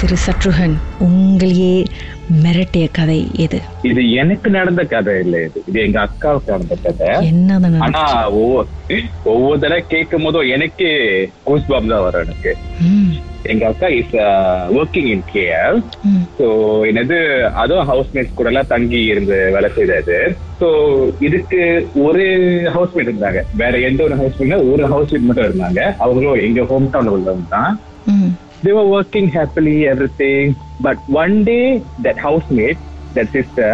திரு 0.00 0.16
சத்ருகன் 0.24 0.74
உங்களையே 1.06 1.72
மிரட்டிய 2.42 2.84
கதை 2.98 3.18
எது? 3.44 3.58
இது 3.88 4.02
எனக்கு 4.22 4.48
நடந்த 4.56 4.82
கதை 4.92 5.14
இல்ல 5.24 5.36
இது. 5.46 5.58
இது 5.70 5.78
எங்க 5.86 5.98
அக்காவுக்கு 6.06 6.52
நடந்த 6.54 6.76
கதை. 6.86 7.08
என்னதான் 7.30 7.76
ஆனா? 7.86 8.02
ஒவ்வொரு 9.32 9.58
தடவை 9.62 9.82
கேட்கும் 9.92 10.24
போதும் 10.26 10.50
எனக்கே 10.54 10.90
கூஸ் 11.48 11.68
பாம் 11.70 11.90
தான் 11.92 12.04
வரும் 12.06 12.24
எனக்கு. 12.26 12.52
எங்க 13.52 13.64
அக்கா 13.70 13.88
is 13.98 14.16
working 14.78 15.10
in 15.14 15.26
KL 15.32 15.78
so 16.38 16.46
என்னது 16.90 17.18
அதுவும் 17.62 17.88
ஹவுஸ்மேட்ஸ் 17.92 18.36
கூட 18.38 18.50
எல்லாம் 18.52 18.72
தங்கி 18.74 19.00
இருந்து 19.12 19.38
வேலை 19.56 19.70
செய்தது. 19.78 20.18
ஸோ 20.60 20.68
இதுக்கு 21.28 21.60
ஒரு 22.06 22.24
ஹவுஸ்மேட் 22.76 23.10
இருந்தாங்க. 23.10 23.42
வேற 23.62 23.74
எந்த 23.90 24.02
ஒரு 24.08 24.18
ஹவுஸ்மேட் 24.22 24.68
ஒரு 24.74 24.84
ஹவுஸ்மேட் 24.94 25.28
மட்டும் 25.28 25.48
இருந்தாங்க. 25.48 25.80
அவங்களும் 26.04 26.44
எங்க 26.48 26.68
ஹோம் 26.72 26.92
டவுன் 26.94 27.14
உள்ளவங்க 27.16 27.48
தான். 27.58 27.72
They 28.62 28.72
were 28.72 28.86
working 28.88 29.28
happily, 29.30 29.86
everything. 29.86 30.54
But 30.80 30.98
one 31.10 31.44
day, 31.44 31.64
that 31.98 32.18
housemate, 32.18 32.78
that 33.10 33.30
sister, 33.30 33.70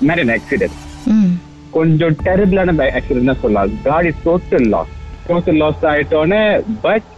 met 0.00 0.18
an 0.18 0.30
accident. 0.30 0.74
ம், 1.06 1.32
கொஞ்சம் 1.72 2.14
டெரிபிளான 2.20 2.74
ஆக்சிடென்ட் 2.90 3.30
தான் 3.30 3.40
சொல்லலாம் 3.40 3.72
காடி 3.86 4.10
டோட்டல் 4.24 4.68
லாஸ் 4.74 4.92
டோட்டல் 5.26 5.58
லாஸ் 5.60 5.82
ஆயிட்டோன்னே 5.90 6.40
பட் 6.84 7.08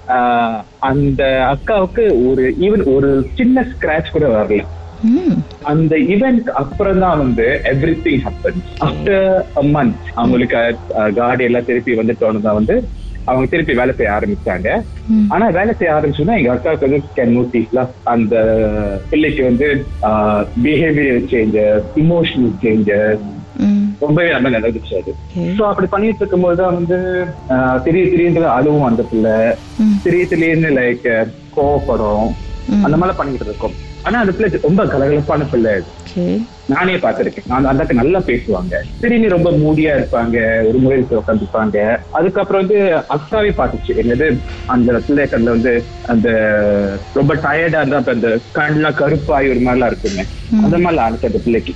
அந்த 0.89 1.23
அக்காவுக்கு 1.53 2.05
ஒரு 2.29 2.45
ஈவன் 2.67 2.83
ஒரு 2.95 3.11
சின்ன 3.39 3.65
ஸ்கிராச் 3.71 4.13
கூட 4.15 4.27
வரல 4.35 4.63
ம். 5.11 5.37
அந்த 5.73 5.95
ஈவெண்ட் 6.15 6.49
அப்புறம் 6.63 7.01
தான் 7.05 7.21
வந்து 7.23 7.47
everything 8.05 8.23
happen 8.27 8.61
after 8.87 9.27
a 9.61 9.65
month 9.75 10.07
அவங்களுக்கு 10.17 10.61
காடி 11.19 11.47
எல்லாம் 11.49 11.69
திருப்பி 11.71 11.99
வந்துட்டோன்னு 12.01 12.47
தான் 12.47 12.59
வந்து 12.61 12.77
அவங்க 13.29 13.47
திருப்பி 13.53 13.75
வேலை 13.81 13.93
செய்ய 13.99 14.11
ஆரம்பிச்சாங்க. 14.17 14.69
ஆனா 15.35 15.47
வேலை 15.59 15.73
செய்ய 15.79 15.95
ஆரம்பிச்சோன்னா 15.95 16.37
எங்க 16.41 16.51
அக்காவுக்கு 16.55 16.89
வந்து 16.89 17.15
கேன் 17.19 17.35
நோட்டீஸ்லாம் 17.37 17.93
அந்த 18.15 18.35
பிள்ளைக்கு 19.11 19.43
வந்து 19.51 19.69
பிஹேவியர் 20.65 21.29
சேஞ்சஸ் 21.33 21.87
இமோஷனல் 22.05 22.55
சேஞ்சஸ். 22.65 23.25
ரொம்பவே 24.05 24.31
நல்லா 24.35 24.51
நடந்துச்சு 24.57 24.95
அது. 25.01 25.13
ஸோ 25.59 25.63
அப்படி 25.71 25.87
பண்ணிட்டு 25.93 26.23
இருக்கும்போது 26.23 26.59
தான் 26.63 26.77
வந்து 26.79 26.99
திடீர் 27.85 28.11
திடீர்னு 28.13 28.49
அழுவும் 28.59 28.89
அந்த 28.91 29.03
பிள்ளை. 29.13 29.37
திடீர் 30.05 30.33
திடீர்னு 30.33 30.71
லைக் 30.81 31.07
கோவப்படும். 31.59 32.29
அந்த 32.85 32.97
மாதிரிலாம் 32.97 33.21
பண்ணிட்டு 33.21 33.49
இருக்கும் 33.49 33.75
ஆனா 34.05 34.17
அந்த 34.23 34.33
பிள்ளை 34.37 34.61
ரொம்ப 34.69 34.83
கலகலப்பான 34.93 35.49
பிள்ளை 35.53 35.73
அது. 35.79 35.89
நானே 36.69 36.95
பார்த்திருக்கேன். 36.97 37.49
நான் 37.51 37.69
அந்த 37.71 37.83
அக்கா 37.83 37.97
நல்லா 37.99 38.21
பேசுவாங்க. 38.29 38.73
திடீர்னு 39.01 39.35
ரொம்ப 39.35 39.51
மூடியா 39.63 39.91
இருப்பாங்க 39.99 40.37
ஒரு 40.69 40.79
முறையில் 40.85 41.21
உட்காந்துப்பாங்க 41.21 41.77
அதுக்கப்புறம் 42.19 42.63
வந்து 42.63 42.79
அக்காவே 43.17 43.53
பார்த்துச்சு. 43.61 43.93
என்னது? 44.03 44.29
அந்த 44.75 44.93
பிள்ளை 45.07 45.25
கண்ணில் 45.27 45.55
வந்து 45.57 45.73
அந்த 46.13 46.29
ரொம்ப 47.19 47.33
டயர்டா 47.45 47.81
இருந்தா 47.81 48.01
அப்ப 48.01 48.13
அந்த 48.17 48.29
கண்ணெல்லாம் 48.59 48.99
கருப்பாய் 49.01 49.53
ஒரு 49.53 49.61
மாதிரிலாம் 49.67 49.93
இருக்குங்க 49.93 50.23
அந்த 50.59 50.77
மாதிரிலாம் 50.77 51.07
ஆனிச்சு 51.07 51.31
அந்த 51.31 51.41
பிள்ளைக்கு. 51.45 51.73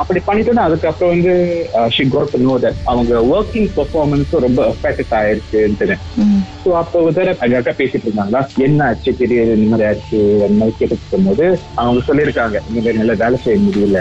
அப்படி 0.00 0.20
பண்ணிட்டோன்னா 0.26 0.64
அதுக்கப்புறம் 0.68 1.12
வந்து 1.14 1.32
ஷி 1.96 2.04
கோட் 2.14 2.36
நோ 2.46 2.54
தட் 2.64 2.80
அவங்க 2.84 3.12
ஒர்க்கிங் 3.34 3.70
பெர்ஃபார்மன்ஸும் 3.78 4.44
ரொம்ப 4.46 4.60
எஃபெக்ட் 4.72 5.14
ஆயிருக்குன்னு. 5.20 5.96
ஸோ 6.64 6.70
அப்போ 6.82 6.98
எங்க 7.44 7.56
அக்கா 7.60 7.74
பேசிட்டு 7.80 8.06
இருந்தாங்களா? 8.06 8.42
என்ன 8.66 8.84
ஆச்சு? 8.88 9.10
திடீர்னு 9.18 9.56
இந்த 9.58 9.68
மாதிரி 9.72 9.88
ஆச்சு 9.90 10.18
அந்த 10.46 10.56
மாதிரி 10.60 10.76
கேட்டுட்டு 10.78 11.02
இருக்கும்போது 11.02 11.46
அவங்க 11.82 12.02
சொல்லியிருக்காங்க 12.08 12.56
இந்த 12.68 12.78
மாதிரி 12.78 12.94
என்னால 12.94 13.16
வேலை 13.24 13.38
செய்ய 13.44 13.58
முடியல. 13.66 14.00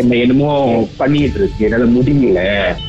என்ன 0.00 0.16
என்னமோ 0.16 0.50
பண்ணிட்டு 0.96 1.38
இருக்கு 1.40 1.64
என்னால 1.66 1.86
முடியல. 1.96 2.40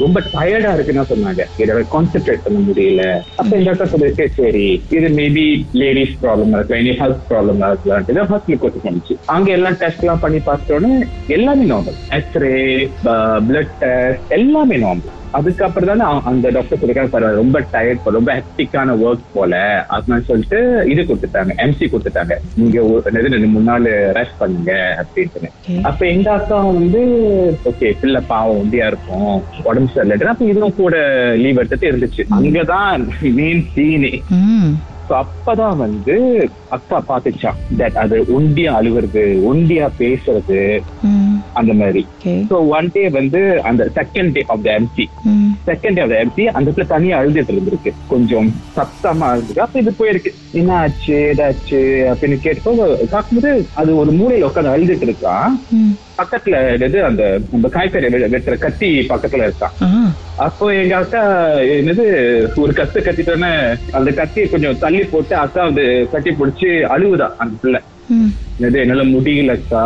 ரொம்ப 0.03 0.17
டயர்டா 0.35 0.71
இருக்குன்னு 0.73 1.11
சொன்னாங்க. 1.11 1.43
என்னால 1.57 1.83
கான்சென்ட்ரேட் 1.95 2.45
பண்ண 2.45 2.59
முடியல. 2.59 3.03
அப்ப 3.35 3.51
இந்த 3.57 3.71
அக்கா 3.71 3.87
சொல்லிருக்கு 3.93 4.27
சரி 4.39 4.65
இது 4.89 5.09
மேபி 5.19 5.45
லேடிஸ் 5.81 6.15
ப்ராப்ளம் 6.23 6.55
இருக்கலாம் 6.55 6.83
இனி 6.83 6.95
ஹெல்த் 7.01 7.27
ப்ராப்ளம் 7.31 7.61
இருக்கலாம். 7.67 8.31
ஹாஸ்பிட்டல் 8.31 8.61
கூட்டு 8.63 8.85
போனிச்சு 8.85 9.15
அங்க 9.35 9.51
எல்லாம் 9.51 9.77
டெஸ்ட் 9.83 10.03
எல்லாம் 10.05 10.19
பண்ணி 10.19 10.41
பார்த்தோன்னே 10.45 10.93
எல்லாமே 11.27 11.65
நார்மல் 11.65 11.99
எக்ஸ்ரே 12.19 12.53
பிளட் 13.47 13.75
டெஸ்ட் 13.83 14.33
எல்லாமே 14.39 14.77
நார்மல் 14.77 15.11
அதுக்கப்புறம் 15.37 15.89
தானே 15.91 16.05
அந்த 16.29 16.49
டாக்டர் 16.55 16.79
சொல்லிருக்காங்க 16.79 17.11
பரவாயில்ல 17.13 17.41
ரொம்ப 17.41 17.59
டயர்ட் 17.73 18.09
ரொம்ப 18.17 18.31
ஹெக்டிக்கான 18.37 18.95
ஒர்க் 19.05 19.25
போல. 19.33 19.53
அப்படின்னு 19.95 20.27
சொல்லிட்டு 20.29 20.59
இது 20.91 21.01
கொடுத்துட்டாங்க 21.09 21.53
எம்சி 21.65 21.85
கொடுத்துட்டாங்க. 21.93 22.35
நீங்க 22.59 22.77
ரெண்டு 23.35 23.51
மூணு 23.53 23.67
நாள் 23.71 23.87
ரெஸ்ட் 24.19 24.39
பண்ணுங்க 24.41 24.71
அப்படின்ட்டு. 25.01 25.51
அப்ப 25.89 26.01
எங்க 26.13 26.29
அக்கா 26.37 26.59
வந்து 26.79 27.03
ஓகே 27.71 27.91
பிள்ளை 28.01 28.21
பாவம் 28.31 28.59
ஒண்டியா 28.61 28.87
இருக்கும் 28.93 29.35
உடம்பு 29.69 29.91
சரியில்லை. 29.95 30.31
அப்ப 30.33 30.51
இதுவும் 30.53 30.77
கூட 30.81 30.97
லீவ் 31.43 31.61
எடுத்துட்டு 31.61 31.91
இருந்துச்சு. 31.91 32.25
அங்கதான் 32.39 33.05
மெயின் 33.39 33.63
சீனே 33.75 34.13
அப்பதான் 35.13 35.77
வந்து 35.77 36.15
அக்கா 36.69 37.03
பாத்துச்சான் 37.07 37.59
தட் 37.77 37.93
அது 37.93 38.25
ஒண்டியா 38.33 38.71
அழுவுறது 38.71 39.23
ஒண்டியா 39.45 39.89
பேசுறது. 39.97 40.61
அந்த 41.53 41.73
மாதிரி. 41.73 42.01
ஸோ 42.49 42.67
ஒன் 42.69 42.91
டே 42.91 43.09
வந்து 43.09 43.61
அந்த 43.61 43.91
second 43.95 44.31
day 44.31 44.43
of 44.47 44.63
the 44.63 44.71
MC. 44.71 45.05
Second 45.67 45.95
day 45.95 46.01
of 46.01 46.09
the 46.09 46.17
MC 46.19 46.47
அந்த 46.47 46.71
இடத்துல 46.71 46.87
தனியா 46.87 47.17
அழுதுட்டு 47.17 47.53
இருந்திருக்கு 47.53 47.93
கொஞ்சம் 48.07 48.53
சத்தமா 48.75 49.27
அழுதுருக்கு 49.27 49.61
அப்ப 49.61 49.79
இது 49.79 49.93
போயிருக்கு 49.99 50.33
என்ன 50.55 50.73
ஆச்சு 50.75 51.13
ஏதாச்சு 51.13 51.79
அப்படின்னு 52.11 52.37
கேட்டப்போ 52.43 52.73
பார்க்கும்போது 53.09 53.65
அது 53.73 53.97
ஒரு 53.97 54.11
மூலையில 54.11 54.47
உட்காந்து 54.47 54.73
அழுதுட்டு 54.73 55.05
இருக்கான். 55.05 55.55
பக்கத்துல 56.17 56.55
என்னது 56.75 57.01
அந்த 57.01 57.41
நம்ம 57.51 57.67
காய்கறி 57.67 58.05
வெட்டுற 58.05 58.57
கத்தி 58.57 59.05
பக்கத்துல 59.09 59.47
இருக்கான். 59.47 59.73
அப்போ 60.37 60.73
எங்க 60.75 60.95
அக்கா 60.95 61.21
என்னது 61.77 62.05
ஒரு 62.55 62.71
கத்து 62.71 62.99
கத்திட்டோன்னே 62.99 63.51
அந்த 63.91 64.11
கத்தியை 64.11 64.49
கொஞ்சம் 64.49 64.79
தள்ளி 64.79 65.03
போட்டு 65.03 65.35
அக்கா 65.35 65.63
வந்து 65.63 66.07
கட்டி 66.11 66.29
பிடிச்சி 66.29 66.69
அழுவுதா 66.87 67.29
அந்த 67.37 67.55
பிள்ளை. 67.61 67.81
என்னது 68.59 68.79
என்னால 68.79 69.03
முடியலக்கா 69.05 69.83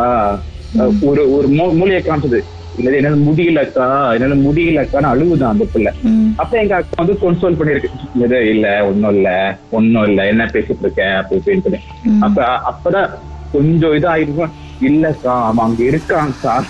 ஒரு 1.01 1.33
ஒரு 1.33 1.47
மூ- 1.47 1.73
மூலையை 1.73 2.01
காமிச்சது 2.01 2.39
இல்லது 2.77 2.95
என்னால 2.95 3.15
முடியலக்கா 3.15 4.13
என்னால 4.13 4.35
முடியலக்கான்னு 4.35 5.11
அழுவுதான் 5.11 5.49
அந்த 5.49 5.65
பிள்ளை. 5.73 5.91
அப்ப 6.35 6.59
எங்க 6.59 6.75
அக்கா 6.75 7.03
வந்து 7.03 7.13
கன்சோல் 7.21 7.57
பண்ணிருக்கு. 7.57 7.89
இது 8.23 8.49
இல்ல 8.49 8.85
ஒண்ணும் 8.85 9.15
இல்ல 9.15 9.57
ஒண்ணும் 9.69 10.07
இல்ல. 10.07 10.25
என்ன 10.25 10.45
பேசிட்டு 10.45 10.81
இருக்க? 10.81 11.15
அப்படி 11.15 11.41
இப்படின்ட்டு. 11.41 11.79
ம். 12.03 12.21
அப்ப 12.21 12.45
அப்பதான் 12.71 13.09
கொஞ்சம் 13.51 13.91
இதாயிருக்கும். 13.91 14.53
இல்லக்கா 14.81 15.43
அவன் 15.43 15.65
அங்க 15.65 15.83
இருக்கான்க்கா 15.83 16.63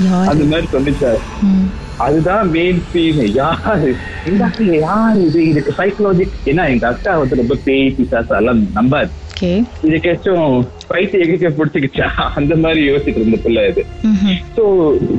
யார்? 0.00 0.28
அந்த 0.28 0.44
மாதிரி 0.44 0.66
சொல்லிச்சு. 0.72 1.18
ம். 1.42 1.66
அதுதான் 1.96 2.50
மெயின் 2.50 2.82
சீன் 2.92 3.32
யாரு? 3.34 3.94
அக்கா 4.44 4.64
யாரு 4.72 5.26
இது? 5.26 5.46
இதுக்கு 5.46 5.72
சைக்காலஜி 5.78 6.28
ஏன்னா 6.44 6.68
எங்க 6.68 6.86
அக்கா 6.86 7.18
வந்து 7.18 7.36
ரொம்ப 7.36 7.54
பேய் 7.64 7.94
பிசாசு 7.96 8.36
எல்லாம் 8.36 8.68
நம்பாது. 8.74 9.10
Okay. 9.44 9.56
இதுக்கேச்சும் 9.86 10.52
பைத்திய 10.90 11.24
எங்க 11.24 11.48
பிடிச்சிக்கிச்சா? 11.56 12.06
அந்த 12.38 12.54
மாதிரி 12.62 12.80
யோசிச்சுட்டு 12.88 13.20
இருந்த 13.20 13.38
பிள்ளை 13.44 13.62
இது. 13.70 13.82
சோ 14.56 14.62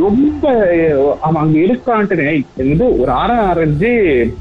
ரொம்ப 0.04 0.44
அவன் 1.26 1.42
அங்க 1.44 1.58
இருக்கான்ட்டு 1.66 2.26
வந்து 2.62 2.86
ஒரு 3.02 3.12
அரை 3.22 3.38
அரைஞ்சு 3.52 3.92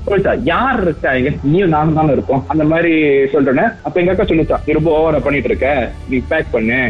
சொல்லிட்டா 0.06 0.34
யார் 0.52 0.80
இருக்கா? 0.84 1.12
இங்க 1.20 1.32
நீயும் 1.50 1.74
நானும் 1.76 1.98
தானே 1.98 2.16
இருக்கோம். 2.16 2.44
அந்த 2.54 2.66
மாதிரி 2.72 2.92
சொல்றேன்னு 3.34 3.66
அப்ப 3.86 4.02
எங்க 4.02 4.14
அக்கா 4.14 4.28
சொல்லிச்சா 4.32 4.60
நீ 4.66 4.78
ரொம்ப 4.78 4.92
ஓவரா 4.98 5.22
பண்ணிட்டு 5.26 5.50
இருக்க 5.52 5.70
நீ 6.10 6.18
பேக் 6.32 6.54
பண்ணு. 6.56 6.80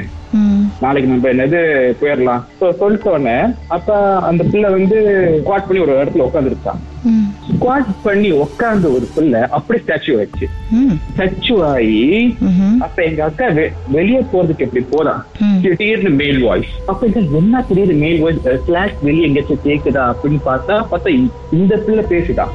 நாளைக்கு 0.84 1.12
நம்ம 1.12 1.28
என்னது 1.34 1.60
போயிடலாம். 2.00 2.44
ஸோ 2.60 2.66
சொல்லிட்ட 2.82 3.14
உடனே 3.16 3.38
அப்ப 3.76 3.98
அந்த 4.30 4.44
பிள்ளை 4.52 4.70
வந்து 4.78 4.98
ஸ்குவாட் 5.40 5.68
பண்ணி 5.68 5.86
ஒரு 5.86 5.94
இடத்துல 6.02 6.26
உட்காந்துருச்சான். 6.30 6.82
ஸ்குவாட் 7.48 7.90
பண்ணி 8.02 8.30
உட்கார்ந்த 8.38 8.88
ஒரு 8.90 9.06
பிள்ளை 9.14 9.40
அப்படி 9.50 9.78
ஸ்டாச்சு 9.80 10.46
ம். 10.74 10.94
ஸ்டாச்சு 11.08 11.54
ஆகி. 11.64 11.98
அப்ப 12.80 13.02
எங்க 13.02 13.24
அக்கா 13.24 13.46
வெளியே 13.88 14.20
போறதுக்கு 14.32 14.58
எப்படி 14.58 14.84
போறான். 14.90 15.20
திடீர்னு 15.62 16.10
மேல் 16.14 16.40
வாய்ஸ் 16.42 16.72
அப்ப 16.86 17.06
இது 17.06 17.22
என்ன 17.32 17.62
திடீர்னு 17.62 17.96
மேல் 17.96 18.20
வாய்ஸ் 18.20 18.40
கிளாஸ் 18.66 18.94
வெளியே 19.02 19.26
எங்கேயாச்சும் 19.26 19.64
கேக்குதா 19.64 20.04
அப்படின்னு 20.12 20.40
பார்த்தா 20.46 20.76
பார்த்தா 20.90 21.14
இந்த 21.52 21.76
பிள்ளை 21.78 22.04
பேசுதா. 22.04 22.46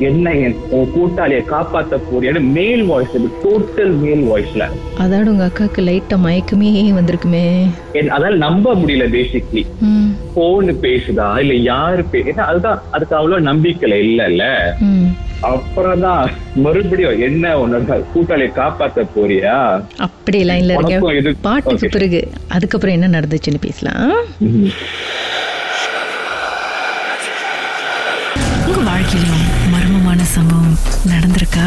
என்ன 0.00 0.32
என் 0.38 0.56
கூட்டாளியை 0.94 1.42
காப்பாத்த 1.46 2.00
போறியான்னு 2.08 2.40
மேல் 2.50 2.84
வாய்ஸ் 2.84 3.14
டோட்டல் 3.44 3.94
மேல் 3.98 4.24
வாய்ஸ்ல 4.26 4.64
அதாடு 4.98 5.30
உங்க 5.30 5.44
அக்காக்கு 5.46 5.82
லைட்டா 5.82 6.18
மயக்கமே 6.24 6.70
வந்திருக்குமே. 6.92 7.44
அதால 8.10 8.36
நம்ப 8.38 8.74
முடியல 8.74 9.06
பேசிக்லி 9.10 9.62
ம். 10.36 10.38
போன் 10.38 10.70
பேசுதா 10.82 11.38
இல்ல 11.38 11.54
யாரு 11.64 12.04
பே 12.04 12.18
ஏன்னா 12.26 12.44
அதுதான் 12.46 12.80
அதுக்கு 12.90 13.14
அவ்வளவு 13.16 13.40
நம்பிக்கை 13.42 13.90
இல்லல்ல 14.02 14.44
ம். 14.84 15.06
அப்புறம் 15.46 16.00
தான் 16.00 16.26
மறுபடியும் 16.56 17.20
என்ன 17.20 17.56
உன்னோட 17.58 17.96
கூட்டாளியை 18.12 18.50
காப்பாத்த 18.52 19.06
போறியா 19.14 19.56
அப்படி 19.98 20.38
இருக்க 20.42 21.12
இது- 21.20 21.36
பாட்டுக்கு. 21.40 21.88
பிறகு 21.88 22.20
அதுக்கப்புறம் 22.48 22.94
என்ன 22.94 23.18
நடந்துச்சுன்னு 23.18 23.58
பேசலாம். 23.58 24.12
உங்க 28.66 28.82
வாழ்க்கையிலும் 28.84 29.44
மர்மமான 29.72 30.20
சம்பவம் 30.28 30.76
நடந்து 31.04 31.24
வந்திருக்கா 31.26 31.66